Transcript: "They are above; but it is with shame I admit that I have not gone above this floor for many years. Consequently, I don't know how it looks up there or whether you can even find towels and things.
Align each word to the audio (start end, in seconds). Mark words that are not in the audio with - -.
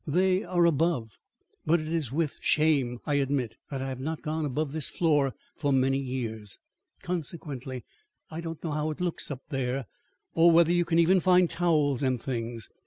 "They 0.07 0.43
are 0.43 0.65
above; 0.65 1.11
but 1.63 1.79
it 1.79 1.87
is 1.87 2.11
with 2.11 2.39
shame 2.41 2.97
I 3.05 3.13
admit 3.21 3.57
that 3.69 3.83
I 3.83 3.89
have 3.89 3.99
not 3.99 4.23
gone 4.23 4.45
above 4.45 4.71
this 4.71 4.89
floor 4.89 5.35
for 5.55 5.71
many 5.71 5.99
years. 5.99 6.57
Consequently, 7.03 7.85
I 8.31 8.41
don't 8.41 8.63
know 8.63 8.71
how 8.71 8.89
it 8.89 8.99
looks 8.99 9.29
up 9.29 9.43
there 9.49 9.85
or 10.33 10.49
whether 10.51 10.71
you 10.71 10.85
can 10.85 10.97
even 10.97 11.19
find 11.19 11.47
towels 11.47 12.01
and 12.01 12.19
things. 12.19 12.67